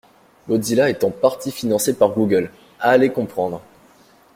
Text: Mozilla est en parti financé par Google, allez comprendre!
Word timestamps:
Mozilla 0.47 0.89
est 0.89 1.03
en 1.03 1.11
parti 1.11 1.51
financé 1.51 1.95
par 1.95 2.09
Google, 2.09 2.51
allez 2.79 3.11
comprendre! 3.11 3.61